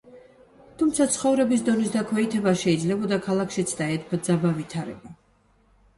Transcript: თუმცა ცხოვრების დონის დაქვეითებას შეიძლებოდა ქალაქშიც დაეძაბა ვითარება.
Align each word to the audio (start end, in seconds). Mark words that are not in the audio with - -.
თუმცა 0.79 1.05
ცხოვრების 1.15 1.61
დონის 1.67 1.93
დაქვეითებას 1.97 2.63
შეიძლებოდა 2.63 3.21
ქალაქშიც 3.27 3.75
დაეძაბა 3.83 4.55
ვითარება. 4.61 5.15